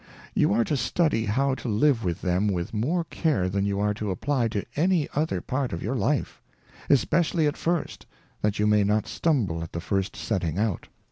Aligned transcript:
You 0.33 0.51
are 0.53 0.63
to 0.63 0.75
study 0.75 1.25
how 1.25 1.53
to 1.53 1.67
live 1.67 2.03
with 2.03 2.23
them 2.23 2.47
with 2.47 2.73
more 2.73 3.03
care 3.03 3.47
than 3.47 3.67
you 3.67 3.79
are 3.79 3.93
to 3.93 4.09
apply 4.09 4.47
to 4.47 4.65
any 4.75 5.07
other 5.13 5.41
part 5.41 5.73
of 5.73 5.81
j'our 5.81 5.95
Life; 5.95 6.41
especially 6.89 7.45
at 7.45 7.55
first, 7.55 8.07
that 8.41 8.57
you 8.57 8.65
may 8.65 8.83
not 8.83 9.05
stumble 9.05 9.61
at 9.61 9.73
the 9.73 9.79
first 9.79 10.15
setting 10.15 10.57
out. 10.57 10.87